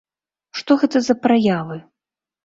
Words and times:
Што 0.59 0.77
гэта 0.83 1.01
за 1.07 1.15
праявы? 1.25 1.77